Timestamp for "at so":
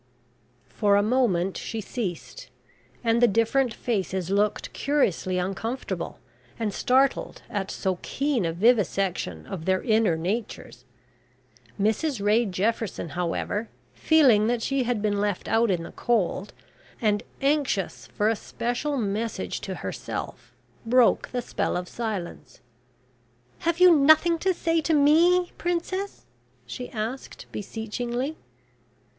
7.51-7.99